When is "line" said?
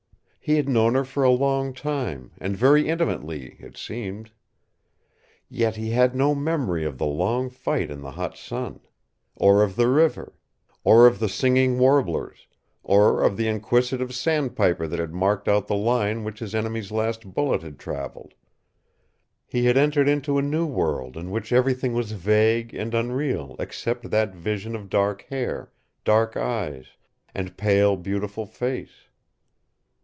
15.75-16.23